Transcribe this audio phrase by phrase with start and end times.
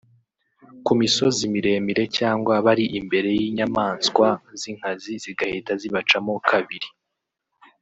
[0.85, 4.27] ku misozi miremire cyangwa bari imbere y’inyamanswa
[4.59, 6.87] z’inkazi zigahita zibacamo kabiri